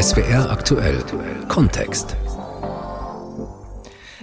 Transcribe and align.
SWR 0.00 0.50
aktuell 0.50 1.02
Kontext. 1.48 2.16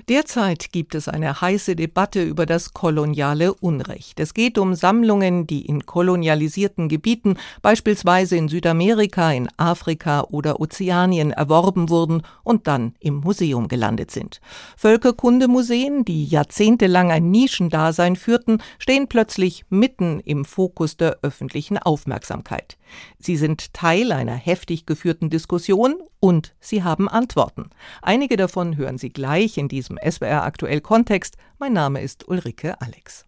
Derzeit 0.10 0.72
gibt 0.72 0.96
es 0.96 1.08
eine 1.08 1.42
heiße 1.42 1.76
Debatte 1.76 2.24
über 2.24 2.46
das 2.46 2.74
koloniale 2.74 3.54
Unrecht. 3.54 4.20
Es 4.20 4.34
geht 4.34 4.58
um 4.58 4.74
Sammlungen, 4.74 5.46
die 5.46 5.66
in 5.66 5.86
kolonialisierten 5.86 6.90
Gebieten, 6.90 7.38
beispielsweise 7.62 8.36
in 8.36 8.48
Südamerika, 8.48 9.32
in 9.32 9.48
Afrika 9.58 10.22
oder 10.24 10.60
Ozeanien, 10.60 11.32
erworben 11.32 11.90
wurden 11.90 12.24
und 12.44 12.68
dann 12.68 12.96
im 13.00 13.16
Museum 13.16 13.68
gelandet 13.68 14.12
sind. 14.12 14.42
Völkerkundemuseen, 14.76 16.04
die 16.06 16.26
jahrzehntelang 16.26 17.12
ein 17.12 17.30
Nischendasein 17.30 18.16
führten, 18.16 18.62
stehen 18.80 19.08
plötzlich 19.08 19.66
mitten 19.70 20.20
im 20.20 20.46
Fokus 20.46 20.98
der 20.98 21.20
öffentlichen 21.22 21.78
Aufmerksamkeit. 21.78 22.78
Sie 23.20 23.38
sind 23.38 23.74
Teil 23.74 24.12
einer 24.12 24.36
heftig 24.36 24.86
geführten 24.86 25.30
Diskussion 25.30 25.96
und 26.20 26.54
sie 26.60 26.84
haben 26.84 27.10
Antworten. 27.10 27.72
Einige 28.02 28.38
davon 28.38 28.78
hören 28.78 28.98
Sie 28.98 29.10
gleich 29.10 29.58
in 29.58 29.68
diesem 29.68 29.98
SWR 30.10 30.44
aktuell 30.44 30.82
Kontext. 30.82 31.38
Mein 31.60 31.74
Name 31.74 32.02
ist 32.02 32.28
Ulrike 32.28 32.80
Alex. 32.82 33.26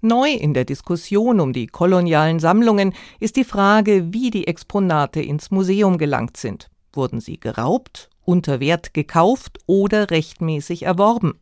Neu 0.00 0.30
in 0.30 0.54
der 0.54 0.64
Diskussion 0.64 1.40
um 1.40 1.52
die 1.52 1.66
kolonialen 1.66 2.38
Sammlungen 2.40 2.94
ist 3.20 3.36
die 3.36 3.44
Frage, 3.44 4.12
wie 4.12 4.30
die 4.30 4.46
Exponate 4.46 5.20
ins 5.20 5.50
Museum 5.50 5.98
gelangt 5.98 6.36
sind. 6.36 6.70
Wurden 6.92 7.20
sie 7.20 7.40
geraubt 7.40 8.10
unter 8.24 8.60
Wert 8.60 8.94
gekauft 8.94 9.58
oder 9.66 10.10
rechtmäßig 10.10 10.84
erworben. 10.84 11.38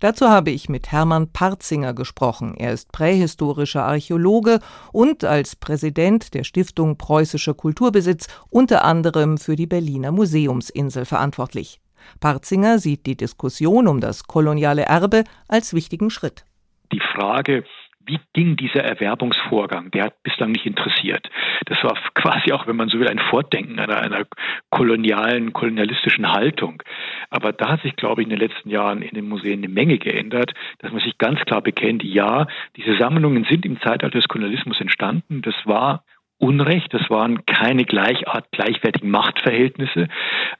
Dazu 0.00 0.28
habe 0.28 0.50
ich 0.50 0.68
mit 0.68 0.92
Hermann 0.92 1.32
Parzinger 1.32 1.94
gesprochen. 1.94 2.54
Er 2.56 2.72
ist 2.72 2.92
prähistorischer 2.92 3.84
Archäologe 3.84 4.60
und 4.92 5.24
als 5.24 5.56
Präsident 5.56 6.34
der 6.34 6.44
Stiftung 6.44 6.96
Preußischer 6.96 7.54
Kulturbesitz 7.54 8.28
unter 8.50 8.84
anderem 8.84 9.38
für 9.38 9.56
die 9.56 9.66
Berliner 9.66 10.12
Museumsinsel 10.12 11.04
verantwortlich. 11.04 11.80
Parzinger 12.20 12.78
sieht 12.78 13.06
die 13.06 13.16
Diskussion 13.16 13.86
um 13.88 14.00
das 14.00 14.24
koloniale 14.24 14.82
Erbe 14.82 15.24
als 15.48 15.74
wichtigen 15.74 16.10
Schritt. 16.10 16.44
Die 16.92 17.00
Frage, 17.00 17.64
wie 18.06 18.20
ging 18.32 18.56
dieser 18.56 18.84
Erwerbungsvorgang? 18.84 19.90
Der 19.90 20.04
hat 20.04 20.22
bislang 20.22 20.52
nicht 20.52 20.64
interessiert. 20.64 21.28
Das 21.66 21.82
war 21.82 21.98
quasi 22.14 22.52
auch, 22.52 22.66
wenn 22.66 22.76
man 22.76 22.88
so 22.88 22.98
will, 22.98 23.08
ein 23.08 23.18
Fortdenken 23.18 23.78
einer, 23.78 24.00
einer 24.00 24.24
kolonialen, 24.70 25.52
kolonialistischen 25.52 26.32
Haltung. 26.32 26.82
Aber 27.30 27.52
da 27.52 27.70
hat 27.70 27.82
sich, 27.82 27.96
glaube 27.96 28.22
ich, 28.22 28.28
in 28.28 28.30
den 28.30 28.48
letzten 28.48 28.70
Jahren 28.70 29.02
in 29.02 29.14
den 29.14 29.28
Museen 29.28 29.58
eine 29.60 29.68
Menge 29.68 29.98
geändert, 29.98 30.52
dass 30.78 30.92
man 30.92 31.00
sich 31.02 31.18
ganz 31.18 31.40
klar 31.40 31.62
bekennt, 31.62 32.04
ja, 32.04 32.46
diese 32.76 32.96
Sammlungen 32.96 33.44
sind 33.50 33.66
im 33.66 33.80
Zeitalter 33.80 34.10
des 34.10 34.28
Kolonialismus 34.28 34.80
entstanden. 34.80 35.42
Das 35.42 35.54
war 35.64 36.04
Unrecht, 36.38 36.92
das 36.92 37.08
waren 37.08 37.46
keine 37.46 37.84
gleichart, 37.84 38.50
gleichwertigen 38.52 39.10
Machtverhältnisse. 39.10 40.08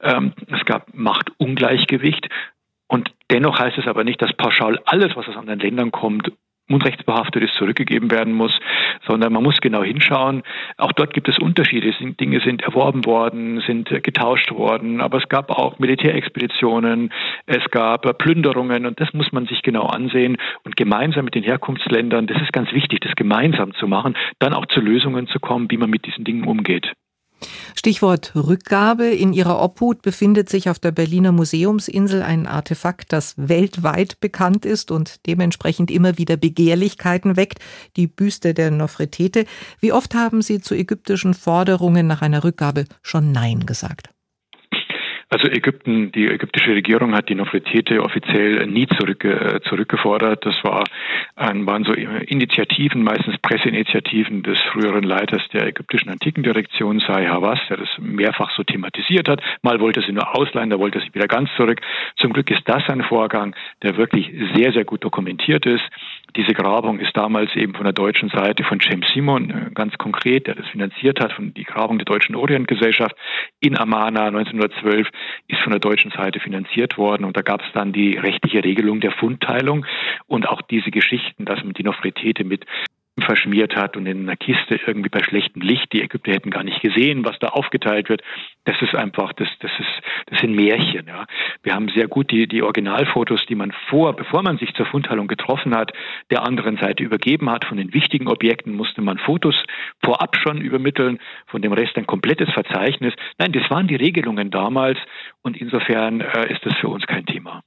Ähm, 0.01 0.33
es 0.51 0.65
gab 0.65 0.95
Machtungleichgewicht. 0.95 2.29
Und 2.89 3.13
dennoch 3.31 3.59
heißt 3.59 3.79
es 3.79 3.87
aber 3.87 4.05
nicht, 4.05 4.23
dass 4.23 4.33
pauschal 4.33 4.81
alles, 4.87 5.17
was 5.17 5.29
aus 5.29 5.37
anderen 5.37 5.61
Ländern 5.61 5.91
kommt, 5.91 6.31
unrechtsbehaftet 6.69 7.43
ist, 7.43 7.55
zurückgegeben 7.55 8.11
werden 8.11 8.33
muss, 8.33 8.53
sondern 9.07 9.33
man 9.33 9.43
muss 9.43 9.61
genau 9.61 9.83
hinschauen. 9.83 10.43
Auch 10.77 10.93
dort 10.93 11.15
gibt 11.15 11.29
es 11.29 11.39
Unterschiede. 11.39 11.93
Dinge 12.21 12.41
sind 12.41 12.63
erworben 12.63 13.05
worden, 13.05 13.63
sind 13.67 13.89
getauscht 14.03 14.51
worden, 14.51 15.01
aber 15.01 15.19
es 15.19 15.29
gab 15.29 15.51
auch 15.51 15.79
Militärexpeditionen, 15.79 17.13
es 17.47 17.65
gab 17.71 18.19
Plünderungen 18.19 18.87
und 18.87 19.01
das 19.01 19.13
muss 19.13 19.33
man 19.33 19.47
sich 19.47 19.63
genau 19.63 19.87
ansehen 19.87 20.37
und 20.65 20.77
gemeinsam 20.77 21.25
mit 21.25 21.35
den 21.35 21.45
Herkunftsländern, 21.45 22.27
das 22.27 22.41
ist 22.43 22.53
ganz 22.53 22.73
wichtig, 22.73 23.01
das 23.01 23.15
gemeinsam 23.15 23.75
zu 23.75 23.87
machen, 23.87 24.17
dann 24.39 24.55
auch 24.55 24.67
zu 24.67 24.81
Lösungen 24.81 25.27
zu 25.29 25.39
kommen, 25.39 25.71
wie 25.71 25.77
man 25.77 25.91
mit 25.91 26.07
diesen 26.07 26.25
Dingen 26.25 26.45
umgeht. 26.45 26.93
Stichwort 27.75 28.33
Rückgabe. 28.35 29.07
In 29.07 29.33
ihrer 29.33 29.63
Obhut 29.63 30.03
befindet 30.03 30.49
sich 30.49 30.71
auf 30.71 30.79
der 30.79 30.93
Berliner 30.93 31.33
Museumsinsel 31.33 32.23
ein 32.23 32.47
Artefakt, 32.47 33.13
das 33.13 33.35
weltweit 33.37 34.21
bekannt 34.21 34.65
ist 34.65 34.91
und 34.91 35.27
dementsprechend 35.27 35.91
immer 35.91 36.19
wieder 36.19 36.37
Begehrlichkeiten 36.37 37.37
weckt, 37.37 37.59
die 37.97 38.07
Büste 38.07 38.55
der 38.55 38.71
Nofretete. 38.71 39.45
Wie 39.81 39.93
oft 39.93 40.15
haben 40.15 40.43
Sie 40.43 40.61
zu 40.61 40.75
ägyptischen 40.75 41.35
Forderungen 41.35 42.07
nach 42.07 42.23
einer 42.23 42.45
Rückgabe 42.45 42.87
schon 43.03 43.33
Nein 43.33 43.67
gesagt? 43.67 44.16
Also 45.29 45.49
Ägypten, 45.49 46.13
die 46.13 46.29
ägyptische 46.29 46.71
Regierung 46.71 47.13
hat 47.13 47.29
die 47.29 47.35
Nofretete 47.35 48.01
offiziell 48.01 48.65
nie 48.69 48.87
zurück, 48.87 49.25
äh, 49.25 49.61
zurückgefordert. 49.69 50.47
Das 50.47 50.55
war, 50.63 50.85
waren 51.35 51.85
so 51.85 51.93
Initiativen, 51.93 53.03
meistens 53.03 53.37
Presseinitiativen 53.39 54.45
des 54.45 54.57
früheren 54.73 55.03
Leiters 55.03 55.43
der 55.53 55.67
ägyptischen 55.67 56.11
Antikendirektion, 56.11 57.01
Sai 57.01 57.27
Hawass, 57.27 57.59
der 57.69 57.79
das 57.79 57.89
mehrfach 57.99 58.53
so 58.57 58.63
thematisiert 58.63 59.29
hat. 59.29 59.43
Mal 59.63 59.81
wollte 59.81 60.01
sie 60.03 60.13
nur 60.13 60.33
ausleihen, 60.37 60.71
da 60.71 60.79
wollte 60.79 61.01
sie 61.01 61.13
wieder 61.13 61.27
ganz 61.27 61.51
zurück. 61.57 61.81
Zum 62.19 62.33
Glück 62.33 62.49
ist 62.53 62.63
das 62.67 62.89
ein 62.89 63.03
Vorgang, 63.03 63.57
der 63.83 63.97
wirklich 63.97 64.31
sehr, 64.55 64.73
sehr 64.73 64.85
gut 64.85 65.03
dokumentiert 65.03 65.67
ist. 65.67 65.85
Diese 66.35 66.53
Grabung 66.53 66.99
ist 66.99 67.17
damals 67.17 67.55
eben 67.55 67.75
von 67.75 67.85
der 67.85 67.93
deutschen 67.93 68.29
Seite 68.29 68.65
von 68.65 68.81
Cem 68.81 69.03
Simon 69.15 69.51
äh, 69.51 69.71
ganz 69.75 69.97
konkret, 69.97 70.47
der 70.47 70.55
das 70.55 70.67
finanziert 70.69 71.21
hat, 71.21 71.33
von 71.33 71.55
die 71.55 71.65
Grabung 71.65 71.99
der 71.99 72.05
Deutschen 72.05 72.35
Orientgesellschaft 72.35 73.15
in 73.61 73.79
Amana 73.79 74.27
1912 74.27 75.09
ist 75.49 75.61
von 75.63 75.71
der 75.71 75.81
deutschen 75.81 76.11
Seite 76.11 76.41
finanziert 76.41 76.99
worden. 76.99 77.25
Und 77.25 77.37
da 77.37 77.43
gab 77.43 77.63
es 77.63 77.73
dann 77.73 77.93
die 77.93 78.17
rechtliche 78.17 78.65
Regelung 78.65 79.01
der 79.01 79.13
Fundteilung 79.13 79.87
und 80.27 80.49
auch 80.49 80.63
diese 80.63 80.91
Geschichten, 80.91 81.45
dass 81.45 81.63
man 81.63 81.75
die 81.75 81.85
Nofretete 81.85 82.45
mit 82.45 82.67
verschmiert 83.23 83.77
hat 83.77 83.97
und 83.97 84.07
in 84.07 84.23
einer 84.23 84.37
Kiste 84.37 84.79
irgendwie 84.87 85.09
bei 85.09 85.23
schlechtem 85.23 85.63
Licht. 85.63 85.93
Die 85.93 86.03
Ägypter 86.03 86.33
hätten 86.33 86.51
gar 86.51 86.65
nicht 86.65 86.83
gesehen, 86.83 87.25
was 87.25 87.39
da 87.39 87.49
aufgeteilt 87.49 88.09
wird. 88.09 88.23
Das 88.65 88.81
ist 88.83 88.95
einfach, 88.95 89.33
das, 89.33 89.49
das 89.61 89.71
ist, 89.79 90.03
das 90.27 90.41
sind 90.41 90.55
Märchen, 90.55 91.07
ja. 91.07 91.25
Wir 91.63 91.75
haben 91.75 91.89
sehr 91.89 92.09
gut 92.09 92.31
die, 92.31 92.47
die 92.47 92.63
Originalfotos, 92.63 93.47
die 93.47 93.55
man 93.55 93.73
vor, 93.89 94.15
bevor 94.15 94.43
man 94.43 94.59
sich 94.59 94.75
zur 94.75 94.87
Fundteilung 94.87 95.29
getroffen 95.29 95.75
hat, 95.75 95.93
der 96.31 96.43
anderen 96.47 96.77
Seite 96.77 97.03
übergeben 97.03 97.51
hat. 97.51 97.65
Von 97.65 97.79
den 97.79 97.95
wichtigen 97.95 98.29
Objekten 98.29 98.75
musste 98.75 99.01
man 99.01 99.19
Fotos 99.19 99.57
vorab 100.05 100.37
schon 100.37 100.61
übermitteln, 100.61 101.19
von 101.47 101.63
dem 101.63 101.73
Rest 101.73 101.97
ein 101.97 102.07
komplettes 102.07 102.51
Verzeichnis. 102.53 103.15
Nein, 103.39 103.53
das 103.53 103.69
waren 103.71 103.89
die 103.89 103.97
Regelungen 103.97 104.51
damals 104.51 104.99
und 105.43 105.57
insofern 105.57 106.21
äh, 106.21 106.53
ist 106.53 106.65
das 106.67 106.75
für 106.77 106.89
uns 106.89 107.07
kein 107.07 107.25
Thema. 107.25 107.63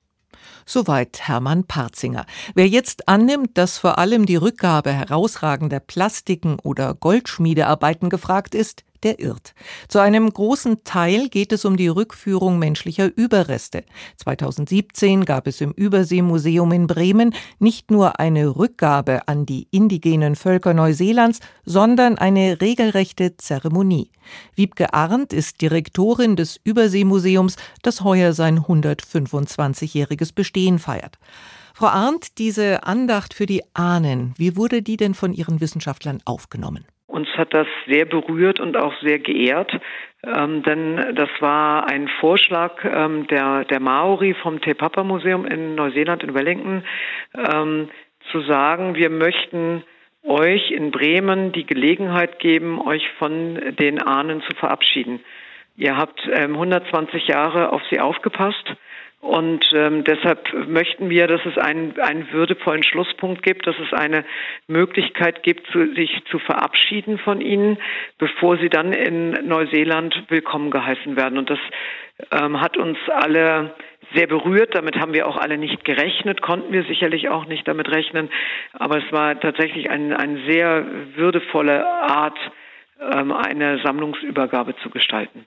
Soweit 0.72 1.28
Hermann 1.28 1.64
Parzinger. 1.64 2.28
Wer 2.54 2.68
jetzt 2.68 3.08
annimmt, 3.08 3.58
dass 3.58 3.80
vor 3.80 3.98
allem 3.98 4.28
die 4.28 4.36
Rückgabe 4.36 4.94
herausragender 4.94 5.80
Plastiken 5.80 6.60
oder 6.60 6.94
Goldschmiedearbeiten 6.94 8.12
gefragt 8.12 8.54
ist, 8.54 8.84
der 9.04 9.20
irrt. 9.20 9.54
Zu 9.88 10.00
einem 10.00 10.32
großen 10.32 10.84
Teil 10.84 11.30
geht 11.30 11.52
es 11.52 11.66
um 11.66 11.78
die 11.78 11.88
Rückführung 11.88 12.60
menschlicher 12.60 13.10
Überreste. 13.16 13.84
2017 14.18 15.26
gab 15.26 15.48
es 15.48 15.62
im 15.62 15.72
Überseemuseum 15.72 16.72
in 16.72 16.88
Bremen 16.88 17.34
nicht 17.60 17.92
nur 17.92 18.20
eine 18.20 18.56
Rückgabe 18.56 19.28
an 19.28 19.46
die 19.46 19.68
indigenen 19.72 20.36
Völker 20.36 20.74
Neuseelands, 20.74 21.40
sondern 21.66 22.18
eine 22.18 22.62
regelrechte 22.62 23.38
Zeremonie. 23.38 24.12
Wiebke 24.56 24.94
Arndt 24.94 25.34
ist 25.34 25.62
Direktorin 25.62 26.36
des 26.36 26.60
Überseemuseums, 26.64 27.56
das 27.82 28.04
heuer 28.04 28.34
sein 28.34 28.60
125-jähriges 28.60 30.34
Bestehen 30.34 30.80
feiert. 30.80 31.18
Frau 31.74 31.88
Arndt, 31.88 32.38
diese 32.38 32.84
Andacht 32.84 33.34
für 33.34 33.46
die 33.46 33.64
Ahnen, 33.74 34.34
wie 34.38 34.58
wurde 34.58 34.82
die 34.82 34.98
denn 34.98 35.14
von 35.14 35.34
Ihren 35.34 35.62
Wissenschaftlern 35.62 36.20
aufgenommen? 36.26 36.86
Uns 37.10 37.28
hat 37.38 37.56
das 37.56 37.66
sehr 37.88 38.06
berührt 38.06 38.60
und 38.60 38.78
auch 38.78 38.94
sehr 39.02 39.18
geehrt, 39.18 39.72
ähm, 40.24 40.62
denn 40.62 41.16
das 41.16 41.30
war 41.40 41.90
ein 41.90 42.08
Vorschlag 42.20 42.86
ähm, 42.86 43.26
der, 43.28 43.66
der 43.66 43.80
Maori 43.80 44.36
vom 44.36 44.62
Te 44.62 44.76
Papa 44.76 45.04
Museum 45.04 45.46
in 45.48 45.74
Neuseeland 45.74 46.22
in 46.22 46.36
Wellington, 46.36 46.84
ähm, 47.34 47.90
zu 48.32 48.42
sagen, 48.42 48.94
wir 48.94 49.10
möchten 49.10 49.84
euch 50.24 50.70
in 50.70 50.92
Bremen 50.92 51.52
die 51.52 51.66
Gelegenheit 51.66 52.38
geben, 52.38 52.80
euch 52.80 53.10
von 53.18 53.56
den 53.80 54.04
Ahnen 54.04 54.44
zu 54.44 54.56
verabschieden. 54.56 55.20
Ihr 55.78 55.98
habt 55.98 56.22
ähm, 56.32 56.54
120 56.54 57.28
Jahre 57.28 57.74
auf 57.74 57.82
sie 57.90 58.00
aufgepasst 58.00 58.76
und 59.22 59.66
ähm, 59.74 60.06
deshalb 60.06 60.54
möchten 60.70 61.10
wir, 61.10 61.28
dass 61.28 61.46
es 61.46 61.58
einen, 61.58 62.00
einen 62.00 62.32
würdevollen 62.32 62.84
Schlusspunkt 62.84 63.44
gibt, 63.44 63.68
dass 63.68 63.76
es 63.78 63.92
eine 63.92 64.24
Möglichkeit 64.68 65.44
gibt, 65.44 65.68
zu, 65.72 65.94
sich 65.94 66.24
zu 66.32 66.40
verabschieden 66.40 67.18
von 67.18 67.42
ihnen, 67.42 67.78
bevor 68.18 68.58
sie 68.58 68.70
dann 68.70 68.94
in 68.94 69.32
Neuseeland 69.46 70.24
willkommen 70.30 70.72
geheißen 70.72 71.18
werden. 71.18 71.38
Und 71.38 71.50
das 71.50 71.60
ähm, 72.32 72.62
hat 72.62 72.78
uns 72.78 72.98
alle 73.10 73.76
sehr 74.16 74.28
berührt. 74.28 74.74
Damit 74.74 74.96
haben 74.98 75.14
wir 75.14 75.28
auch 75.28 75.38
alle 75.38 75.58
nicht 75.58 75.84
gerechnet, 75.84 76.42
konnten 76.42 76.72
wir 76.72 76.84
sicherlich 76.84 77.28
auch 77.28 77.46
nicht 77.46 77.68
damit 77.68 77.90
rechnen. 77.92 78.30
Aber 78.72 79.00
es 79.00 79.12
war 79.12 79.38
tatsächlich 79.38 79.90
ein, 79.90 80.14
eine 80.14 80.46
sehr 80.48 80.86
würdevolle 81.16 81.86
Art, 81.86 82.40
ähm, 83.02 83.34
eine 83.34 83.80
Sammlungsübergabe 83.84 84.78
zu 84.78 84.90
gestalten. 84.90 85.46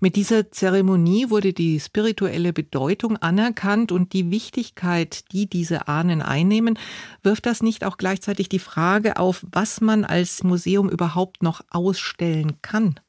Mit 0.00 0.16
dieser 0.16 0.50
Zeremonie 0.50 1.30
wurde 1.30 1.52
die 1.52 1.80
spirituelle 1.80 2.52
Bedeutung 2.52 3.16
anerkannt 3.16 3.92
und 3.92 4.12
die 4.12 4.30
Wichtigkeit, 4.30 5.32
die 5.32 5.48
diese 5.48 5.88
Ahnen 5.88 6.22
einnehmen, 6.22 6.78
wirft 7.22 7.46
das 7.46 7.62
nicht 7.62 7.84
auch 7.84 7.96
gleichzeitig 7.96 8.48
die 8.48 8.58
Frage 8.58 9.16
auf, 9.18 9.44
was 9.50 9.80
man 9.80 10.04
als 10.04 10.42
Museum 10.42 10.88
überhaupt 10.88 11.42
noch 11.42 11.62
ausstellen 11.70 12.60
kann? 12.62 13.00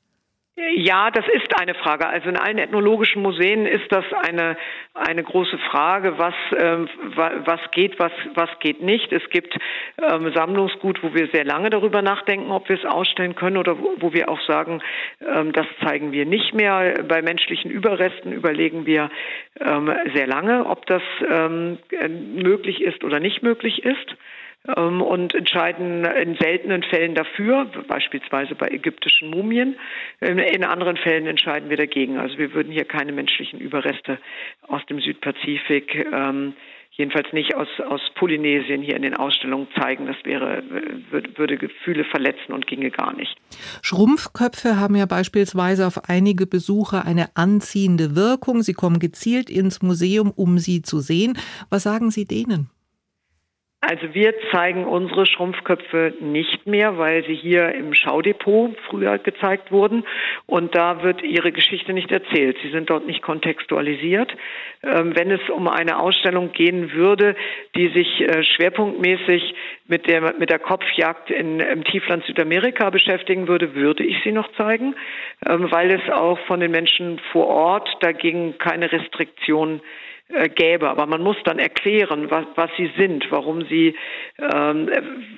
Ja, 0.58 1.12
das 1.12 1.26
ist 1.28 1.60
eine 1.60 1.74
Frage. 1.74 2.08
Also 2.08 2.30
in 2.30 2.38
allen 2.38 2.58
ethnologischen 2.58 3.22
Museen 3.22 3.66
ist 3.66 3.92
das 3.92 4.06
eine, 4.14 4.56
eine 4.94 5.22
große 5.22 5.58
Frage, 5.70 6.18
was, 6.18 6.34
ähm, 6.58 6.88
was 7.14 7.60
geht, 7.72 8.00
was, 8.00 8.14
was 8.36 8.50
geht 8.62 8.82
nicht. 8.82 9.12
Es 9.12 9.30
gibt 9.32 9.54
ähm, 10.02 10.32
Sammlungsgut, 10.34 11.04
wo 11.04 11.14
wir 11.14 11.28
sehr 11.34 11.44
lange 11.44 11.70
darüber 11.72 12.02
nachdenken, 12.02 12.52
ob 12.52 12.70
wir 12.70 12.78
es 12.78 12.86
ausstellen 12.86 13.36
können 13.36 13.58
oder 13.58 13.78
wo, 13.78 13.96
wo 14.00 14.14
wir 14.14 14.30
auch 14.30 14.40
sagen, 14.48 14.82
ähm, 15.20 15.52
das 15.52 15.68
zeigen 15.84 16.14
wir 16.14 16.26
nicht 16.26 16.54
mehr. 16.54 17.04
Bei 17.06 17.22
menschlichen 17.22 17.70
Überresten 17.70 18.32
überlegen 18.32 18.86
wir 18.86 19.10
ähm, 19.60 19.94
sehr 20.14 20.28
lange, 20.28 20.68
ob 20.68 20.86
das 20.86 21.04
ähm, 21.30 21.80
möglich 22.34 22.82
ist 22.82 23.04
oder 23.04 23.20
nicht 23.20 23.44
möglich 23.44 23.84
ist. 23.84 24.16
Ähm, 24.76 25.02
und 25.02 25.36
entscheiden 25.36 26.06
in 26.06 26.36
seltenen 26.36 26.84
Fällen 26.84 27.16
dafür, 27.16 27.66
beispielsweise 27.88 28.56
bei 28.56 28.68
ägyptischen 28.68 29.30
Mumien. 29.30 29.76
In 30.22 30.64
anderen 30.64 30.98
Fällen 30.98 31.28
entscheiden 31.28 31.70
wir 31.70 31.78
dagegen. 31.78 32.18
Also 32.18 32.38
wir 32.38 32.54
würden 32.54 32.72
hier 32.72 32.86
keine 32.86 33.12
menschlichen 33.12 33.60
Überreste 33.60 34.18
aus 34.68 34.86
dem 34.88 35.00
Südpazifik 35.00 36.08
ähm, 36.12 36.54
jedenfalls 36.98 37.32
nicht 37.34 37.56
aus, 37.56 37.68
aus 37.90 38.02
Polynesien 38.16 38.82
hier 38.82 38.96
in 38.96 39.02
den 39.02 39.16
Ausstellungen 39.16 39.68
zeigen. 39.80 40.08
Das 40.08 40.16
wäre, 40.24 40.64
würde 41.36 41.58
Gefühle 41.58 42.06
verletzen 42.06 42.54
und 42.54 42.68
ginge 42.68 42.90
gar 42.90 43.14
nicht. 43.14 43.36
Schrumpfköpfe 43.82 44.80
haben 44.80 44.96
ja 44.96 45.06
beispielsweise 45.06 45.86
auf 45.86 46.10
einige 46.10 46.48
Besucher 46.48 47.06
eine 47.06 47.36
anziehende 47.36 48.16
Wirkung. 48.16 48.62
Sie 48.62 48.74
kommen 48.74 49.00
gezielt 49.00 49.50
ins 49.50 49.82
Museum, 49.82 50.32
um 50.32 50.58
sie 50.58 50.82
zu 50.82 51.00
sehen. 51.00 51.38
Was 51.70 51.84
sagen 51.84 52.12
Sie 52.12 52.26
denen? 52.26 52.70
Also 53.88 54.16
wir 54.16 54.34
zeigen 54.52 54.86
unsere 54.86 55.28
Schrumpfköpfe 55.28 56.16
nicht 56.20 56.66
mehr, 56.66 56.98
weil 56.98 57.24
sie 57.26 57.36
hier 57.36 57.72
im 57.76 57.94
Schaudepot 57.94 58.76
früher 58.90 59.20
gezeigt 59.20 59.72
wurden 59.72 60.06
und 60.48 60.76
da 60.76 61.04
wird 61.04 61.22
ihre 61.22 61.52
Geschichte 61.52 61.94
nicht 61.94 62.12
erzählt. 62.12 62.58
Sie 62.64 62.72
sind 62.72 62.90
dort 62.90 63.06
nicht 63.06 63.22
kontextualisiert. 63.22 64.36
Ähm, 64.82 65.16
wenn 65.16 65.30
es 65.30 65.42
um 65.50 65.68
eine 65.68 66.00
Ausstellung 66.00 66.52
gehen 66.52 66.94
würde, 66.94 67.36
die 67.76 67.90
sich 67.90 68.22
äh, 68.22 68.44
schwerpunktmäßig 68.44 69.54
mit 69.88 70.08
der, 70.08 70.34
mit 70.40 70.50
der 70.50 70.60
Kopfjagd 70.60 71.30
in, 71.30 71.60
im 71.60 71.84
Tiefland 71.84 72.26
Südamerika 72.26 72.90
beschäftigen 72.90 73.48
würde, 73.48 73.76
würde 73.76 74.04
ich 74.04 74.18
sie 74.24 74.32
noch 74.32 74.52
zeigen, 74.54 74.96
ähm, 75.48 75.70
weil 75.70 75.92
es 75.92 76.10
auch 76.12 76.40
von 76.48 76.60
den 76.60 76.72
Menschen 76.72 77.20
vor 77.32 77.48
Ort 77.48 77.88
dagegen 78.02 78.58
keine 78.58 78.92
Restriktion 78.92 79.82
äh, 80.30 80.50
gäbe. 80.50 80.90
Aber 80.90 81.06
man 81.06 81.22
muss 81.22 81.38
dann 81.44 81.60
erklären, 81.60 82.32
was, 82.32 82.46
was 82.56 82.70
sie 82.78 82.92
sind, 82.98 83.26
warum 83.30 83.66
sie, 83.66 83.96
ähm, 84.40 84.90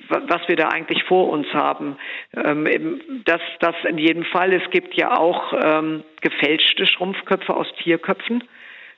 was 0.08 0.48
wir 0.48 0.56
da 0.56 0.68
eigentlich 0.68 1.04
vor 1.04 1.28
uns 1.28 1.46
haben. 1.52 1.96
Ähm, 2.34 3.00
das, 3.24 3.40
das 3.60 3.74
in 3.88 3.98
jedem 3.98 4.24
Fall. 4.24 4.52
Es 4.52 4.70
gibt 4.70 4.94
ja 4.94 5.16
auch 5.18 5.52
ähm, 5.52 6.04
gefälschte 6.20 6.86
Schrumpfköpfe 6.86 7.54
aus 7.54 7.68
Tierköpfen 7.82 8.44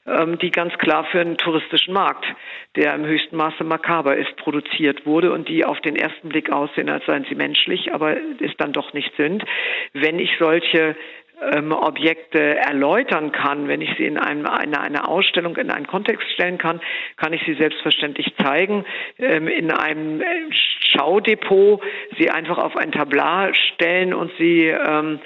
ähm, 0.07 0.39
die 0.39 0.51
ganz 0.51 0.73
klar 0.79 1.05
für 1.05 1.21
einen 1.21 1.37
touristischen 1.37 1.93
Markt, 1.93 2.25
der 2.77 2.95
im 2.95 3.05
höchsten 3.05 3.37
Maße 3.37 3.65
makaber 3.65 4.17
ist, 4.17 4.35
produziert 4.37 5.05
wurde 5.05 5.33
und 5.33 5.49
die 5.49 5.65
auf 5.65 5.81
den 5.81 5.97
ersten 5.97 6.31
Blick 6.31 6.51
aussehen, 6.51 6.89
als 6.89 7.05
seien 7.07 7.27
sie 7.29 7.35
menschlich, 7.35 7.93
aber 7.93 8.17
es 8.41 8.57
dann 8.57 8.73
doch 8.73 8.93
nicht 8.93 9.15
sind. 9.17 9.45
Wenn 9.93 10.19
ich 10.19 10.31
solche 10.39 10.97
ähm, 11.41 11.73
Objekte 11.73 12.57
erläutern 12.57 13.33
kann, 13.33 13.69
wenn 13.69 13.81
ich 13.81 13.91
sie 13.97 14.05
in 14.05 14.19
einem, 14.19 14.47
eine, 14.47 14.81
eine 14.81 15.09
Ausstellung 15.09 15.57
in 15.57 15.71
einen 15.71 15.87
Kontext 15.87 16.31
stellen 16.33 16.59
kann, 16.59 16.81
kann 17.17 17.33
ich 17.33 17.43
sie 17.45 17.55
selbstverständlich 17.55 18.35
zeigen. 18.43 18.85
Ähm, 19.19 19.49
in 19.49 19.71
einem 19.71 20.21
äh, 20.21 20.25
Schaudepot 20.93 21.83
sie 22.19 22.31
einfach 22.31 22.59
auf 22.59 22.77
ein 22.77 22.93
Tablar 22.93 23.55
stellen 23.55 24.13
und 24.13 24.33
sie 24.39 24.67
ähm, 24.67 25.21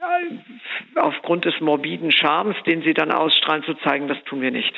äh, 0.00 0.98
aufgrund 1.00 1.44
des 1.44 1.60
morbiden 1.60 2.12
Charmes, 2.12 2.56
den 2.66 2.82
sie 2.82 2.94
dann 2.94 3.12
ausstrahlen, 3.12 3.64
zu 3.64 3.74
zeigen, 3.74 4.08
das 4.08 4.22
tun 4.24 4.40
wir 4.40 4.50
nicht. 4.50 4.74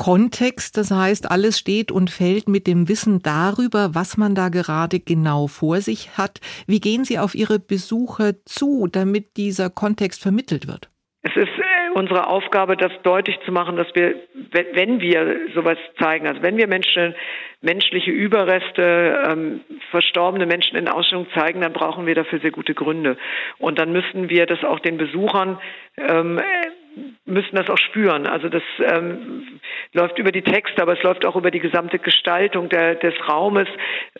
Kontext, 0.00 0.78
das 0.78 0.90
heißt, 0.90 1.30
alles 1.30 1.58
steht 1.58 1.92
und 1.92 2.08
fällt 2.08 2.48
mit 2.48 2.66
dem 2.66 2.88
Wissen 2.88 3.20
darüber, 3.22 3.94
was 3.94 4.16
man 4.16 4.34
da 4.34 4.48
gerade 4.48 4.98
genau 4.98 5.46
vor 5.46 5.76
sich 5.82 6.16
hat. 6.16 6.40
Wie 6.66 6.80
gehen 6.80 7.04
Sie 7.04 7.18
auf 7.18 7.34
Ihre 7.34 7.58
Besucher 7.58 8.32
zu, 8.46 8.88
damit 8.90 9.36
dieser 9.36 9.68
Kontext 9.68 10.22
vermittelt 10.22 10.66
wird? 10.66 10.88
Es 11.20 11.36
ist 11.36 11.48
äh, 11.48 11.90
unsere 11.92 12.28
Aufgabe, 12.28 12.78
das 12.78 12.92
deutlich 13.02 13.36
zu 13.44 13.52
machen, 13.52 13.76
dass 13.76 13.88
wir, 13.94 14.14
wenn 14.72 15.02
wir 15.02 15.36
sowas 15.54 15.76
zeigen, 15.98 16.26
also 16.26 16.40
wenn 16.40 16.56
wir 16.56 16.66
Menschen, 16.66 17.14
menschliche 17.60 18.10
Überreste, 18.10 19.22
ähm, 19.28 19.60
verstorbene 19.90 20.46
Menschen 20.46 20.78
in 20.78 20.88
Ausstellungen 20.88 21.28
zeigen, 21.34 21.60
dann 21.60 21.74
brauchen 21.74 22.06
wir 22.06 22.14
dafür 22.14 22.40
sehr 22.40 22.52
gute 22.52 22.72
Gründe. 22.72 23.18
Und 23.58 23.78
dann 23.78 23.92
müssen 23.92 24.30
wir 24.30 24.46
das 24.46 24.64
auch 24.64 24.80
den 24.80 24.96
Besuchern 24.96 25.60
ähm, 25.98 26.40
müssen 27.24 27.56
das 27.56 27.68
auch 27.68 27.78
spüren. 27.78 28.26
Also 28.26 28.48
das 28.48 28.62
ähm, 28.80 29.59
läuft 29.92 30.18
über 30.18 30.30
die 30.30 30.42
Texte, 30.42 30.82
aber 30.82 30.92
es 30.92 31.02
läuft 31.02 31.24
auch 31.26 31.36
über 31.36 31.50
die 31.50 31.58
gesamte 31.58 31.98
Gestaltung 31.98 32.68
der, 32.68 32.94
des 32.94 33.14
Raumes. 33.28 33.68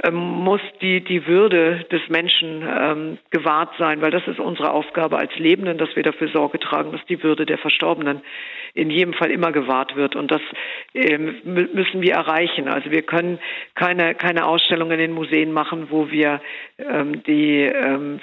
Ähm, 0.02 0.14
muss 0.14 0.60
die, 0.80 1.00
die 1.02 1.26
Würde 1.26 1.84
des 1.90 2.00
Menschen 2.08 2.62
ähm, 2.62 3.18
gewahrt 3.30 3.70
sein, 3.78 4.00
weil 4.00 4.10
das 4.10 4.26
ist 4.26 4.40
unsere 4.40 4.72
Aufgabe 4.72 5.18
als 5.18 5.34
Lebenden, 5.36 5.78
dass 5.78 5.94
wir 5.94 6.02
dafür 6.02 6.28
Sorge 6.28 6.58
tragen, 6.58 6.92
dass 6.92 7.04
die 7.06 7.22
Würde 7.22 7.46
der 7.46 7.58
Verstorbenen 7.58 8.22
in 8.74 8.90
jedem 8.90 9.14
Fall 9.14 9.30
immer 9.30 9.52
gewahrt 9.52 9.94
wird. 9.96 10.16
Und 10.16 10.30
das 10.30 10.42
ähm, 10.94 11.36
müssen 11.44 12.02
wir 12.02 12.14
erreichen. 12.14 12.68
Also 12.68 12.90
wir 12.90 13.02
können 13.02 13.38
keine, 13.74 14.14
keine 14.14 14.46
Ausstellung 14.46 14.90
in 14.90 14.98
den 14.98 15.12
Museen 15.12 15.52
machen, 15.52 15.88
wo 15.90 16.10
wir 16.10 16.40
ähm, 16.78 17.22
die 17.24 17.62
ähm, 17.62 18.20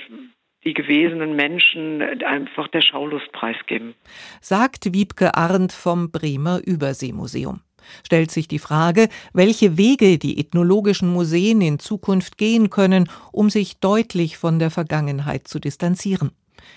die 0.68 0.74
gewesenen 0.74 1.36
Menschen 1.36 2.02
einfach 2.26 2.68
der 2.68 2.82
Schaulust 2.82 3.32
preisgeben. 3.32 3.96
Sagt 4.42 4.94
Wiebke 4.94 5.34
Arndt 5.36 5.72
vom 5.72 6.12
Bremer 6.12 6.60
Überseemuseum. 6.64 7.62
Stellt 8.06 8.32
sich 8.32 8.50
die 8.50 8.60
Frage, 8.60 9.08
welche 9.32 9.78
Wege 9.78 10.18
die 10.18 10.38
ethnologischen 10.40 11.08
Museen 11.14 11.62
in 11.62 11.80
Zukunft 11.80 12.38
gehen 12.38 12.70
können, 12.70 13.10
um 13.32 13.50
sich 13.50 13.80
deutlich 13.80 14.38
von 14.38 14.60
der 14.60 14.70
Vergangenheit 14.70 15.48
zu 15.48 15.60
distanzieren. 15.60 16.32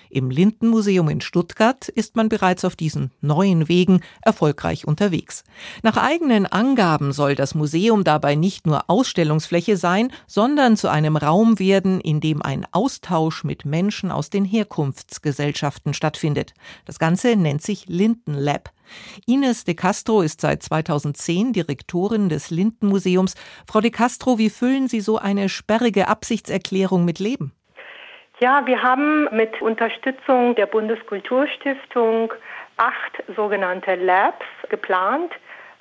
Im 0.09 0.29
Lindenmuseum 0.29 1.09
in 1.09 1.21
Stuttgart 1.21 1.87
ist 1.87 2.15
man 2.15 2.29
bereits 2.29 2.65
auf 2.65 2.75
diesen 2.75 3.11
neuen 3.21 3.69
Wegen 3.69 4.01
erfolgreich 4.21 4.85
unterwegs. 4.85 5.43
Nach 5.83 5.97
eigenen 5.97 6.45
Angaben 6.45 7.13
soll 7.13 7.35
das 7.35 7.55
Museum 7.55 8.03
dabei 8.03 8.35
nicht 8.35 8.67
nur 8.67 8.89
Ausstellungsfläche 8.89 9.77
sein, 9.77 10.11
sondern 10.27 10.77
zu 10.77 10.89
einem 10.89 11.17
Raum 11.17 11.59
werden, 11.59 12.01
in 12.01 12.19
dem 12.19 12.41
ein 12.41 12.65
Austausch 12.71 13.43
mit 13.43 13.65
Menschen 13.65 14.11
aus 14.11 14.29
den 14.29 14.45
Herkunftsgesellschaften 14.45 15.93
stattfindet. 15.93 16.53
Das 16.85 16.99
Ganze 16.99 17.35
nennt 17.35 17.61
sich 17.61 17.87
Linden 17.87 18.33
Lab. 18.33 18.71
Ines 19.25 19.63
de 19.63 19.75
Castro 19.75 20.21
ist 20.21 20.41
seit 20.41 20.63
2010 20.63 21.53
Direktorin 21.53 22.29
des 22.29 22.49
Lindenmuseums. 22.49 23.35
Frau 23.65 23.81
de 23.81 23.91
Castro, 23.91 24.37
wie 24.37 24.49
füllen 24.49 24.87
Sie 24.87 25.01
so 25.01 25.17
eine 25.17 25.49
sperrige 25.49 26.07
Absichtserklärung 26.07 27.05
mit 27.05 27.19
Leben? 27.19 27.53
Ja, 28.43 28.65
wir 28.65 28.81
haben 28.81 29.25
mit 29.35 29.61
Unterstützung 29.61 30.55
der 30.55 30.65
Bundeskulturstiftung 30.65 32.33
acht 32.75 33.23
sogenannte 33.35 33.93
Labs 33.93 34.47
geplant. 34.67 35.31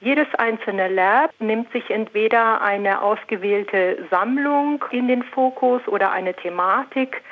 Jedes 0.01 0.27
einzelne 0.35 0.89
Lab 0.89 1.31
nimmt 1.39 1.73
sich 1.73 1.89
entweder 1.89 2.61
eine 2.61 3.01
ausgewählte 3.01 4.07
Sammlung 4.11 4.85
in 4.91 5.09
den 5.09 5.23
Fokus 5.23 5.81
oder 5.89 6.13
eine 6.13 6.35
Thematik. 6.35 7.23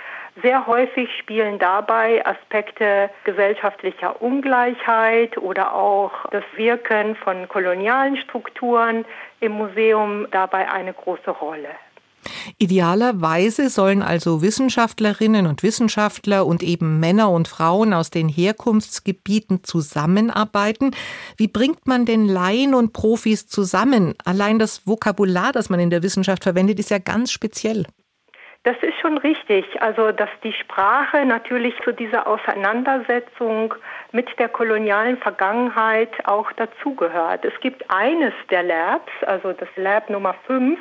Sehr 0.43 0.67
häufig 0.67 1.11
spielen 1.19 1.59
dabei 1.59 2.25
Aspekte 2.25 3.11
gesellschaftlicher 3.25 4.23
Ungleichheit 4.23 5.37
oder 5.37 5.75
auch 5.75 6.13
das 6.31 6.45
Wirken 6.57 7.17
von 7.17 7.47
kolonialen 7.49 8.17
Strukturen 8.17 9.05
im 9.41 9.53
Museum 9.53 10.27
dabei 10.31 10.71
eine 10.71 10.95
große 10.95 11.33
Rolle. 11.33 11.69
Idealerweise 12.59 13.69
sollen 13.69 14.03
also 14.03 14.43
Wissenschaftlerinnen 14.43 15.47
und 15.47 15.63
Wissenschaftler 15.63 16.47
und 16.47 16.63
eben 16.63 17.01
Männer 17.01 17.31
und 17.31 17.49
Frauen 17.49 17.93
aus 17.93 18.11
den 18.11 18.29
Herkunftsgebieten 18.29 19.65
zusammenarbeiten. 19.65 20.93
Wie 21.37 21.49
bringt 21.49 21.87
man 21.87 22.05
denn 22.05 22.27
Laien 22.27 22.75
und 22.75 22.93
Profis 22.93 23.47
zusammen? 23.47 24.15
Allein 24.25 24.59
das 24.59 24.87
Vokabular, 24.87 25.53
das 25.53 25.71
man 25.71 25.81
in 25.81 25.91
der 25.91 26.03
Wissenschaft 26.03 26.45
verwendet, 26.45 26.79
ist 26.79 26.91
ja 26.91 26.99
ganz 26.99 27.31
speziell. 27.31 27.85
Das 28.65 28.77
ist 28.83 28.99
schon 29.01 29.19
richtig. 29.19 29.65
Also, 29.81 30.13
dass 30.13 30.29
die 30.43 30.53
Sprache 30.53 31.25
natürlich 31.25 31.75
zu 31.85 31.93
dieser 31.93 32.27
Auseinandersetzung 32.27 33.75
mit 34.13 34.29
der 34.39 34.49
kolonialen 34.49 35.17
Vergangenheit 35.17 36.11
auch 36.25 36.51
dazugehört. 36.53 37.45
Es 37.45 37.59
gibt 37.61 37.89
eines 37.89 38.35
der 38.51 38.65
Labs, 38.65 39.13
also 39.27 39.53
das 39.53 39.69
Lab 39.77 40.11
Nummer 40.11 40.35
5, 40.47 40.79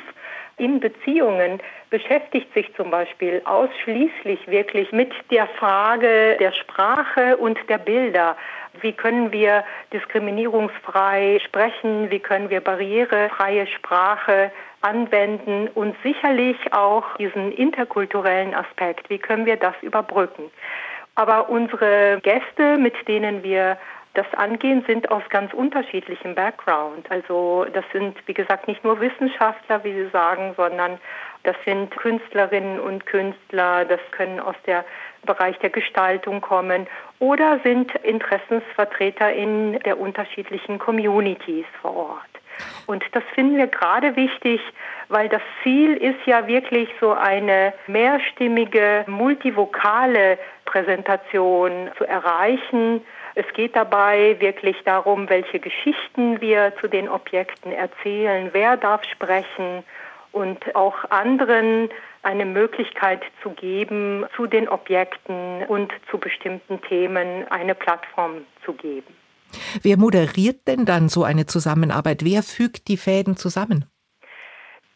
in 0.58 0.80
Beziehungen 0.80 1.60
beschäftigt 1.90 2.52
sich 2.54 2.72
zum 2.74 2.90
Beispiel 2.90 3.40
ausschließlich 3.44 4.46
wirklich 4.48 4.92
mit 4.92 5.12
der 5.30 5.46
Frage 5.46 6.36
der 6.38 6.52
Sprache 6.52 7.36
und 7.36 7.58
der 7.68 7.78
Bilder. 7.78 8.36
Wie 8.80 8.92
können 8.92 9.32
wir 9.32 9.64
diskriminierungsfrei 9.92 11.40
sprechen? 11.44 12.10
Wie 12.10 12.20
können 12.20 12.50
wir 12.50 12.60
barrierefreie 12.60 13.66
Sprache 13.66 14.52
anwenden? 14.82 15.68
Und 15.74 15.96
sicherlich 16.02 16.56
auch 16.72 17.16
diesen 17.16 17.52
interkulturellen 17.52 18.54
Aspekt. 18.54 19.08
Wie 19.10 19.18
können 19.18 19.46
wir 19.46 19.56
das 19.56 19.74
überbrücken? 19.82 20.50
Aber 21.14 21.48
unsere 21.48 22.20
Gäste, 22.22 22.76
mit 22.78 22.94
denen 23.08 23.42
wir 23.42 23.76
das 24.14 24.26
angehen, 24.34 24.84
sind 24.86 25.10
aus 25.10 25.22
ganz 25.28 25.52
unterschiedlichem 25.52 26.34
Background. 26.34 27.10
Also 27.10 27.66
das 27.72 27.84
sind, 27.92 28.16
wie 28.26 28.34
gesagt, 28.34 28.66
nicht 28.66 28.82
nur 28.82 29.00
Wissenschaftler, 29.00 29.84
wie 29.84 29.92
Sie 29.92 30.08
sagen, 30.10 30.54
sondern 30.56 30.98
das 31.44 31.56
sind 31.64 31.90
Künstlerinnen 31.96 32.80
und 32.80 33.06
Künstler, 33.06 33.84
das 33.84 34.00
können 34.10 34.40
aus 34.40 34.56
der 34.66 34.84
Bereich 35.24 35.58
der 35.58 35.70
Gestaltung 35.70 36.40
kommen 36.40 36.86
oder 37.20 37.60
sind 37.62 37.94
Interessensvertreter 37.96 39.32
in 39.32 39.78
der 39.80 39.98
unterschiedlichen 39.98 40.78
Communities 40.78 41.66
vor 41.80 41.96
Ort. 41.96 42.28
Und 42.86 43.04
das 43.12 43.22
finden 43.34 43.56
wir 43.56 43.68
gerade 43.68 44.16
wichtig, 44.16 44.60
weil 45.08 45.28
das 45.28 45.42
Ziel 45.62 45.94
ist 45.94 46.26
ja 46.26 46.46
wirklich 46.46 46.88
so 47.00 47.12
eine 47.12 47.72
mehrstimmige, 47.86 49.04
multivokale 49.06 50.38
Präsentation 50.64 51.90
zu 51.96 52.04
erreichen, 52.04 53.02
es 53.38 53.46
geht 53.54 53.76
dabei 53.76 54.36
wirklich 54.40 54.76
darum, 54.84 55.28
welche 55.28 55.60
Geschichten 55.60 56.40
wir 56.40 56.72
zu 56.80 56.88
den 56.88 57.08
Objekten 57.08 57.70
erzählen, 57.70 58.50
wer 58.52 58.76
darf 58.76 59.04
sprechen 59.04 59.84
und 60.32 60.74
auch 60.74 61.08
anderen 61.10 61.88
eine 62.24 62.44
Möglichkeit 62.44 63.22
zu 63.40 63.50
geben, 63.50 64.26
zu 64.34 64.48
den 64.48 64.68
Objekten 64.68 65.64
und 65.68 65.92
zu 66.10 66.18
bestimmten 66.18 66.82
Themen 66.82 67.46
eine 67.48 67.76
Plattform 67.76 68.38
zu 68.64 68.72
geben. 68.72 69.14
Wer 69.82 69.98
moderiert 69.98 70.66
denn 70.66 70.84
dann 70.84 71.08
so 71.08 71.22
eine 71.22 71.46
Zusammenarbeit? 71.46 72.24
Wer 72.24 72.42
fügt 72.42 72.88
die 72.88 72.96
Fäden 72.96 73.36
zusammen? 73.36 73.84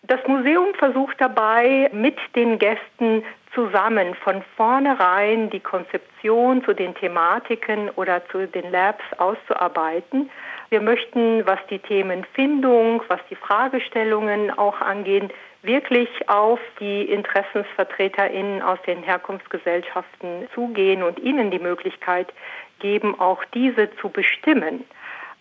Das 0.02 0.18
Museum 0.26 0.74
versucht 0.76 1.14
dabei, 1.20 1.88
mit 1.92 2.18
den 2.34 2.58
Gästen 2.58 3.22
zusammen 3.54 4.14
von 4.14 4.42
vornherein 4.56 5.50
die 5.50 5.60
Konzeption 5.60 6.64
zu 6.64 6.72
den 6.72 6.94
Thematiken 6.94 7.90
oder 7.90 8.26
zu 8.28 8.46
den 8.46 8.70
Labs 8.70 9.04
auszuarbeiten. 9.18 10.30
Wir 10.70 10.80
möchten, 10.80 11.44
was 11.46 11.58
die 11.68 11.78
Themenfindung, 11.78 13.02
was 13.08 13.20
die 13.28 13.36
Fragestellungen 13.36 14.50
auch 14.50 14.80
angehen, 14.80 15.30
wirklich 15.62 16.08
auf 16.28 16.60
die 16.80 17.02
InteressensvertreterInnen 17.02 18.62
aus 18.62 18.78
den 18.86 19.02
Herkunftsgesellschaften 19.02 20.48
zugehen 20.54 21.02
und 21.02 21.18
ihnen 21.20 21.50
die 21.50 21.58
Möglichkeit 21.58 22.32
geben, 22.80 23.18
auch 23.20 23.44
diese 23.54 23.94
zu 23.96 24.08
bestimmen. 24.08 24.84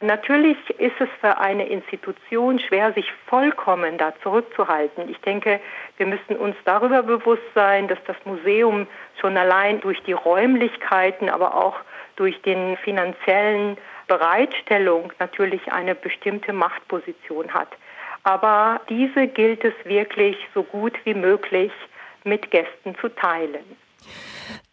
Natürlich 0.03 0.58
ist 0.79 1.00
es 1.00 1.10
für 1.20 1.38
eine 1.38 1.67
Institution 1.67 2.58
schwer, 2.58 2.91
sich 2.93 3.05
vollkommen 3.27 4.00
da 4.00 4.13
zurückzuhalten. 4.24 5.08
Ich 5.10 5.20
denke, 5.20 5.60
wir 5.98 6.08
müssen 6.08 6.38
uns 6.38 6.55
darüber 6.65 7.03
bewusst 7.03 7.43
sein, 7.53 7.88
dass 7.88 8.00
das 8.08 8.15
Museum 8.25 8.88
schon 9.20 9.38
allein 9.38 9.79
durch 9.81 10.01
die 10.01 10.13
Räumlichkeiten, 10.13 11.29
aber 11.29 11.55
auch 11.55 11.75
durch 12.15 12.41
den 12.41 12.77
finanziellen 12.77 13.77
Bereitstellung 14.08 15.13
natürlich 15.20 15.72
eine 15.72 15.93
bestimmte 15.93 16.51
Machtposition 16.51 17.53
hat. 17.53 17.70
Aber 18.24 18.81
diese 18.89 19.27
gilt 19.27 19.63
es 19.63 19.74
wirklich 19.86 20.36
so 20.55 20.63
gut 20.63 20.93
wie 21.03 21.13
möglich 21.13 21.72
mit 22.24 22.50
Gästen 22.50 22.96
zu 23.00 23.10
teilen. 23.10 23.77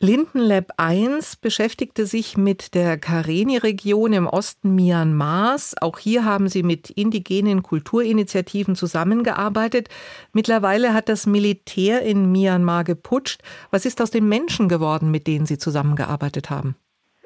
Lindenlab 0.01 0.73
1 0.77 1.37
beschäftigte 1.37 2.07
sich 2.07 2.37
mit 2.37 2.75
der 2.75 2.99
Kareni-Region 2.99 4.13
im 4.13 4.27
Osten 4.27 4.75
Myanmars. 4.75 5.75
Auch 5.81 5.99
hier 5.99 6.25
haben 6.25 6.49
sie 6.49 6.63
mit 6.63 6.91
indigenen 6.91 7.63
Kulturinitiativen 7.63 8.75
zusammengearbeitet. 8.75 9.89
Mittlerweile 10.33 10.95
hat 10.95 11.09
das 11.09 11.27
Militär 11.27 12.03
in 12.03 12.31
Myanmar 12.31 12.85
geputscht. 12.85 13.43
Was 13.71 13.87
ist 13.87 14.01
aus 14.01 14.11
den 14.11 14.29
Menschen 14.29 14.69
geworden, 14.69 15.11
mit 15.11 15.27
denen 15.27 15.47
Sie 15.47 15.59
zusammengearbeitet 15.59 16.51
haben? 16.51 16.77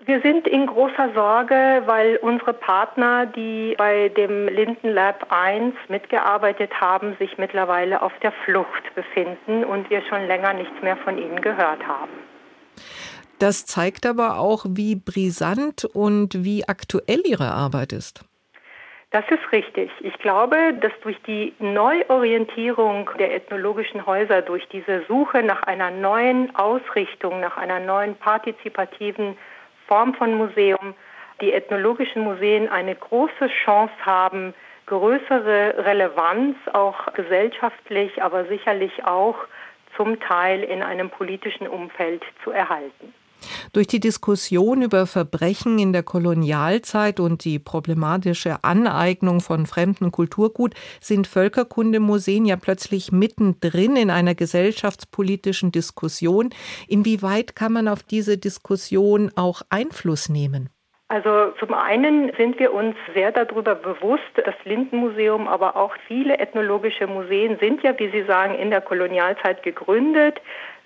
Wir 0.04 0.20
sind 0.20 0.48
in 0.48 0.66
großer 0.66 1.10
Sorge, 1.14 1.82
weil 1.86 2.16
unsere 2.16 2.54
Partner, 2.54 3.24
die 3.24 3.76
bei 3.78 4.08
dem 4.08 4.48
Linden 4.48 4.88
Lab 4.88 5.26
1 5.30 5.76
mitgearbeitet 5.88 6.72
haben, 6.80 7.14
sich 7.20 7.38
mittlerweile 7.38 8.02
auf 8.02 8.12
der 8.20 8.32
Flucht 8.44 8.94
befinden 8.96 9.64
und 9.64 9.90
wir 9.90 10.02
schon 10.02 10.26
länger 10.26 10.54
nichts 10.54 10.82
mehr 10.82 10.96
von 10.96 11.18
ihnen 11.18 11.40
gehört 11.40 11.86
haben. 11.86 12.10
Das 13.42 13.66
zeigt 13.66 14.06
aber 14.06 14.38
auch, 14.38 14.64
wie 14.68 14.94
brisant 14.94 15.84
und 15.84 16.44
wie 16.44 16.62
aktuell 16.68 17.22
Ihre 17.24 17.50
Arbeit 17.50 17.92
ist. 17.92 18.24
Das 19.10 19.24
ist 19.30 19.50
richtig. 19.50 19.90
Ich 19.98 20.16
glaube, 20.20 20.74
dass 20.80 20.92
durch 21.02 21.20
die 21.26 21.52
Neuorientierung 21.58 23.10
der 23.18 23.34
ethnologischen 23.34 24.06
Häuser, 24.06 24.42
durch 24.42 24.68
diese 24.68 25.02
Suche 25.08 25.42
nach 25.42 25.64
einer 25.64 25.90
neuen 25.90 26.54
Ausrichtung, 26.54 27.40
nach 27.40 27.56
einer 27.56 27.80
neuen 27.80 28.14
partizipativen 28.14 29.36
Form 29.88 30.14
von 30.14 30.34
Museum, 30.36 30.94
die 31.40 31.52
ethnologischen 31.52 32.22
Museen 32.22 32.68
eine 32.68 32.94
große 32.94 33.48
Chance 33.64 33.94
haben, 34.06 34.54
größere 34.86 35.84
Relevanz 35.84 36.56
auch 36.74 37.12
gesellschaftlich, 37.14 38.22
aber 38.22 38.44
sicherlich 38.44 39.04
auch 39.04 39.34
zum 39.96 40.20
Teil 40.20 40.62
in 40.62 40.80
einem 40.80 41.10
politischen 41.10 41.66
Umfeld 41.66 42.22
zu 42.44 42.52
erhalten. 42.52 43.12
Durch 43.72 43.86
die 43.86 44.00
Diskussion 44.00 44.82
über 44.82 45.06
Verbrechen 45.06 45.78
in 45.78 45.92
der 45.92 46.02
Kolonialzeit 46.02 47.20
und 47.20 47.44
die 47.44 47.58
problematische 47.58 48.64
Aneignung 48.64 49.40
von 49.40 49.66
fremdem 49.66 50.12
Kulturgut 50.12 50.74
sind 51.00 51.26
Völkerkundemuseen 51.26 52.44
ja 52.46 52.56
plötzlich 52.56 53.12
mittendrin 53.12 53.96
in 53.96 54.10
einer 54.10 54.34
gesellschaftspolitischen 54.34 55.72
Diskussion. 55.72 56.50
Inwieweit 56.88 57.56
kann 57.56 57.72
man 57.72 57.88
auf 57.88 58.02
diese 58.02 58.38
Diskussion 58.38 59.30
auch 59.36 59.62
Einfluss 59.70 60.28
nehmen? 60.28 60.70
Also 61.12 61.52
zum 61.58 61.74
einen 61.74 62.32
sind 62.38 62.58
wir 62.58 62.72
uns 62.72 62.96
sehr 63.12 63.32
darüber 63.32 63.74
bewusst, 63.74 64.22
das 64.34 64.54
Lindenmuseum, 64.64 65.46
aber 65.46 65.76
auch 65.76 65.94
viele 66.08 66.38
ethnologische 66.38 67.06
Museen 67.06 67.58
sind 67.58 67.82
ja, 67.82 67.98
wie 67.98 68.08
Sie 68.08 68.24
sagen, 68.24 68.54
in 68.54 68.70
der 68.70 68.80
Kolonialzeit 68.80 69.62
gegründet. 69.62 70.40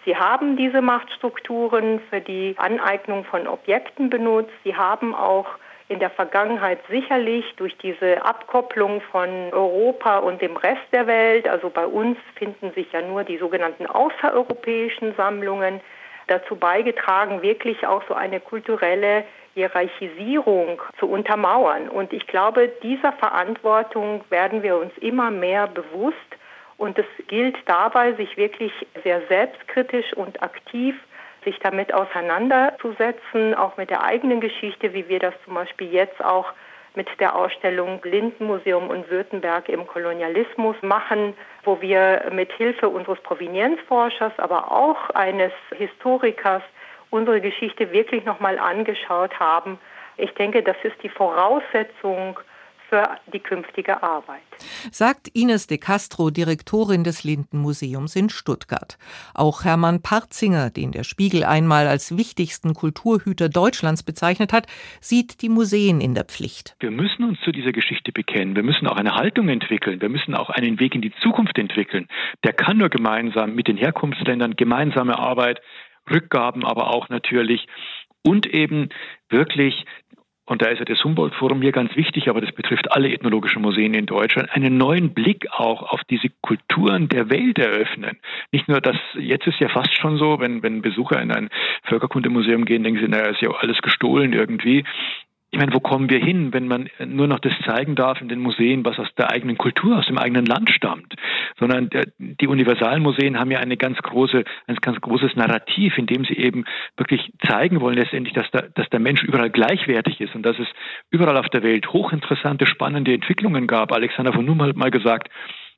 Sie 0.07 0.17
haben 0.17 0.57
diese 0.57 0.81
Machtstrukturen 0.81 2.01
für 2.09 2.21
die 2.21 2.55
Aneignung 2.59 3.25
von 3.25 3.49
Objekten 3.49 4.09
benutzt. 4.09 4.53
Sie 4.63 4.77
haben 4.77 5.17
auch 5.17 5.47
in 5.89 5.99
der 5.99 6.11
Vergangenheit 6.11 6.79
sicherlich 6.89 7.45
durch 7.57 7.77
diese 7.79 8.25
Abkopplung 8.25 9.01
von 9.11 9.29
Europa 9.53 10.19
und 10.19 10.41
dem 10.41 10.57
Rest 10.57 10.87
der 10.93 11.09
Welt, 11.09 11.49
also 11.49 11.71
bei 11.71 11.87
uns 11.87 12.19
finden 12.37 12.73
sich 12.73 12.91
ja 12.93 13.03
nur 13.03 13.25
die 13.25 13.39
sogenannten 13.39 13.87
außereuropäischen 13.87 15.15
Sammlungen, 15.17 15.81
dazu 16.29 16.57
beigetragen, 16.57 17.43
wirklich 17.43 17.87
auch 17.87 18.03
so 18.09 18.15
eine 18.15 18.41
kulturelle 18.41 19.25
Hierarchisierung 19.55 20.83
zu 20.99 21.09
untermauern. 21.09 21.89
Und 21.89 22.13
ich 22.13 22.27
glaube, 22.27 22.71
dieser 22.83 23.13
Verantwortung 23.13 24.25
werden 24.29 24.63
wir 24.63 24.77
uns 24.77 24.93
immer 24.99 25.31
mehr 25.31 25.67
bewusst. 25.67 26.17
Und 26.79 26.99
es 26.99 27.07
gilt 27.29 27.57
dabei, 27.67 28.13
sich 28.15 28.37
wirklich 28.37 28.73
sehr 29.03 29.23
selbstkritisch 29.29 30.13
und 30.15 30.43
aktiv 30.43 30.95
sich 31.45 31.59
damit 31.61 31.95
auseinanderzusetzen, 31.95 33.55
auch 33.55 33.77
mit 33.77 33.89
der 33.89 34.03
eigenen 34.03 34.41
Geschichte, 34.41 34.93
wie 34.93 35.09
wir 35.09 35.21
das 35.21 35.35
zum 35.45 35.55
Beispiel 35.55 35.93
jetzt 35.93 36.23
auch 36.23 36.53
mit 36.97 37.09
der 37.21 37.37
Ausstellung 37.37 38.01
Lindenmuseum 38.03 38.89
und 38.89 39.09
Württemberg 39.11 39.69
im 39.69 39.87
Kolonialismus 39.87 40.77
machen, 40.83 41.35
wo 41.63 41.81
wir 41.81 42.25
mit 42.33 42.53
Hilfe 42.53 42.89
unseres 42.89 43.21
Provenienzforschers, 43.21 44.33
aber 44.39 44.73
auch 44.73 45.11
eines 45.11 45.53
Historikers 45.77 46.63
unsere 47.11 47.41
Geschichte 47.41 47.93
wirklich 47.93 48.25
nochmal 48.25 48.59
angeschaut 48.59 49.39
haben. 49.39 49.79
Ich 50.17 50.33
denke, 50.35 50.63
das 50.63 50.77
ist 50.83 51.01
die 51.03 51.09
Voraussetzung 51.09 52.41
für 52.89 53.03
die 53.33 53.41
künftige 53.41 54.03
Arbeit. 54.03 54.43
Sagt 54.91 55.29
Ines 55.35 55.67
de 55.67 55.79
Castro, 55.79 56.31
Direktorin 56.31 57.05
des 57.05 57.25
Lindenmuseums 57.25 58.17
in 58.17 58.29
Stuttgart. 58.29 58.99
Auch 59.35 59.65
Hermann 59.65 60.03
Parzinger, 60.03 60.71
den 60.71 60.93
der 60.93 61.05
Spiegel 61.05 61.45
einmal 61.45 61.87
als 61.87 62.17
wichtigsten 62.17 62.75
Kulturhüter 62.75 63.49
Deutschlands 63.49 64.03
bezeichnet 64.03 64.53
hat, 64.53 64.67
sieht 65.01 65.43
die 65.43 65.49
Museen 65.49 66.01
in 66.01 66.15
der 66.15 66.25
Pflicht. 66.25 66.77
Wir 66.81 66.91
müssen 66.91 67.25
uns 67.25 67.41
zu 67.41 67.53
dieser 67.53 67.73
Geschichte 67.73 68.13
bekennen. 68.13 68.57
Wir 68.57 68.63
müssen 68.63 68.87
auch 68.87 68.97
eine 68.97 69.15
Haltung 69.15 69.49
entwickeln. 69.49 70.01
Wir 70.01 70.09
müssen 70.09 70.35
auch 70.35 70.51
einen 70.51 70.79
Weg 70.81 70.95
in 70.95 71.03
die 71.03 71.13
Zukunft 71.23 71.59
entwickeln. 71.59 72.09
Der 72.45 72.53
kann 72.53 72.79
nur 72.79 72.89
gemeinsam 72.89 73.55
mit 73.55 73.69
den 73.69 73.77
Herkunftsländern 73.77 74.57
gemeinsame 74.57 75.19
Arbeit, 75.19 75.61
Rückgaben 76.09 76.65
aber 76.65 76.95
auch 76.95 77.09
natürlich 77.09 77.67
und 78.27 78.47
eben 78.47 78.89
wirklich 79.29 79.85
und 80.47 80.63
da 80.63 80.69
ist 80.69 80.79
ja 80.79 80.85
das 80.85 81.03
Humboldt-Forum 81.03 81.61
hier 81.61 81.73
ganz 81.73 81.95
wichtig, 81.97 82.29
aber 82.29 82.41
das 82.41 82.53
betrifft 82.53 82.93
alle 82.93 83.13
ethnologischen 83.13 83.63
Museen 83.63 83.95
in 83.95 84.07
Deutschland, 84.07 84.51
einen 84.53 84.79
neuen 84.79 85.13
Blick 85.13 85.47
auch 85.51 85.83
auf 85.83 86.03
diese 86.09 86.29
Kulturen 86.41 87.09
der 87.09 87.31
Welt 87.31 87.59
eröffnen. 87.59 88.19
Nicht 88.53 88.69
nur 88.69 88.81
das, 88.81 88.97
jetzt 89.19 89.47
ist 89.47 89.59
ja 89.59 89.69
fast 89.69 89.97
schon 89.99 90.19
so, 90.19 90.39
wenn, 90.39 90.63
wenn 90.63 90.83
Besucher 90.83 91.21
in 91.21 91.33
ein 91.33 91.51
Völkerkundemuseum 91.85 92.65
gehen, 92.65 92.85
denken 92.85 93.01
sie, 93.01 93.09
naja, 93.09 93.27
ist 93.31 93.43
ja 93.43 93.51
alles 93.51 93.79
gestohlen 93.79 94.33
irgendwie 94.33 94.85
ich 95.57 95.61
meine, 95.61 95.73
wo 95.73 95.81
kommen 95.81 96.11
wir 96.11 96.19
hin, 96.19 96.53
wenn 96.53 96.69
man 96.69 96.91
nur 97.03 97.27
noch 97.27 97.39
das 97.39 97.55
zeigen 97.65 97.95
darf 97.95 98.21
in 98.21 98.29
den 98.29 98.41
Museen, 98.41 98.85
was 98.85 98.99
aus 98.99 99.09
der 99.17 99.31
eigenen 99.31 99.57
Kultur, 99.57 99.97
aus 99.97 100.07
dem 100.07 100.19
eigenen 100.19 100.45
Land 100.45 100.69
stammt? 100.69 101.15
Sondern 101.59 101.89
der, 101.89 102.05
die 102.19 102.47
Universalmuseen 102.47 103.41
haben 103.41 103.51
ja 103.51 103.59
eine 103.59 103.79
ganz 103.79 103.97
große, 103.97 104.45
ein 104.67 104.77
ganz 104.77 105.01
großes 105.01 105.35
Narrativ, 105.35 105.97
in 105.97 106.05
dem 106.05 106.27
sie 106.27 106.37
eben 106.37 106.67
wirklich 106.99 107.33
zeigen 107.49 107.81
wollen 107.81 107.97
letztendlich, 107.97 108.35
dass 108.35 108.51
der, 108.51 108.69
dass 108.75 108.91
der 108.91 109.01
Mensch 109.01 109.23
überall 109.23 109.49
gleichwertig 109.49 110.21
ist 110.21 110.35
und 110.35 110.43
dass 110.43 110.59
es 110.59 110.69
überall 111.11 111.39
auf 111.39 111.49
der 111.49 111.63
Welt 111.63 111.91
hochinteressante, 111.91 112.67
spannende 112.67 113.15
Entwicklungen 113.15 113.67
gab. 113.67 113.93
Alexander 113.93 114.35
von 114.35 114.45
Num 114.45 114.61
hat 114.61 114.77
mal 114.77 114.91
gesagt, 114.91 115.31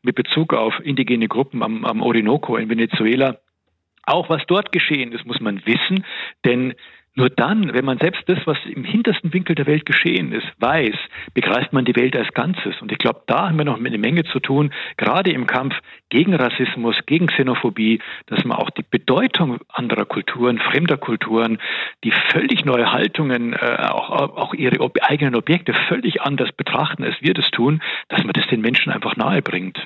mit 0.03 0.17
Bezug 0.17 0.55
auf 0.55 0.75
indigene 0.83 1.29
Gruppen 1.29 1.63
am, 1.63 1.85
am 1.85 2.03
Orinoco 2.03 2.57
in 2.57 2.69
Venezuela, 2.69 3.37
auch 4.09 4.29
was 4.29 4.43
dort 4.49 4.73
geschehen 4.73 5.13
ist, 5.13 5.25
muss 5.25 5.39
man 5.39 5.65
wissen, 5.67 6.05
denn 6.45 6.75
nur 7.19 7.31
dann, 7.31 7.75
wenn 7.75 7.85
man 7.85 7.99
selbst 7.99 8.23
das, 8.27 8.39
was 8.45 8.57
im 8.65 8.85
hintersten 8.85 9.33
Winkel 9.35 9.57
der 9.57 9.67
Welt 9.67 9.85
geschehen 9.85 10.31
ist, 10.31 10.47
weiß, 10.61 10.95
begreift 11.35 11.73
man 11.73 11.85
die 11.85 11.97
Welt 11.97 12.17
als 12.17 12.33
Ganzes. 12.33 12.81
Und 12.81 12.93
ich 12.93 12.99
glaube, 12.99 13.23
da 13.27 13.49
haben 13.49 13.59
wir 13.59 13.65
noch 13.65 13.77
eine 13.77 13.99
Menge 13.99 14.23
zu 14.23 14.39
tun, 14.39 14.73
gerade 14.97 15.33
im 15.33 15.49
Kampf 15.49 15.75
gegen 16.11 16.33
Rassismus, 16.35 16.95
gegen 17.07 17.27
Xenophobie, 17.27 17.99
dass 18.27 18.45
man 18.45 18.57
auch 18.57 18.71
die 18.71 18.85
Bedeutung 18.89 19.59
anderer 19.69 20.05
Kulturen, 20.05 20.59
fremder 20.59 20.97
Kulturen, 20.97 21.59
die 22.05 22.13
völlig 22.31 22.65
neue 22.65 22.93
Haltungen, 22.93 23.53
äh, 23.53 23.89
auch, 23.91 24.11
auch 24.11 24.55
ihre 24.55 24.79
ob 24.81 24.97
eigenen 25.03 25.35
Objekte 25.35 25.75
völlig 25.89 26.23
anders 26.23 26.53
betrachten, 26.53 27.03
als 27.03 27.17
wir 27.21 27.35
das 27.35 27.51
tun, 27.51 27.83
dass 28.09 28.23
man 28.23 28.33
das 28.33 28.47
den 28.47 28.61
Menschen 28.61 28.93
einfach 28.93 29.17
nahe 29.17 29.43
bringt. 29.43 29.85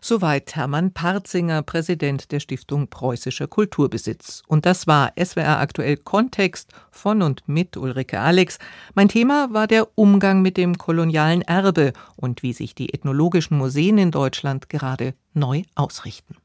Soweit 0.00 0.56
Hermann 0.56 0.92
Parzinger, 0.92 1.62
Präsident 1.62 2.32
der 2.32 2.40
Stiftung 2.40 2.88
Preußischer 2.88 3.46
Kulturbesitz. 3.46 4.42
Und 4.46 4.66
das 4.66 4.86
war 4.86 5.12
SWR 5.22 5.58
aktuell 5.58 5.96
Kontext 5.96 6.70
von 6.90 7.22
und 7.22 7.42
mit 7.46 7.76
Ulrike 7.76 8.20
Alex. 8.20 8.58
Mein 8.94 9.08
Thema 9.08 9.48
war 9.52 9.66
der 9.66 9.88
Umgang 9.96 10.42
mit 10.42 10.56
dem 10.56 10.78
kolonialen 10.78 11.42
Erbe 11.42 11.92
und 12.16 12.42
wie 12.42 12.52
sich 12.52 12.74
die 12.74 12.92
ethnologischen 12.92 13.56
Museen 13.58 13.98
in 13.98 14.10
Deutschland 14.10 14.68
gerade 14.68 15.14
neu 15.34 15.62
ausrichten. 15.74 16.36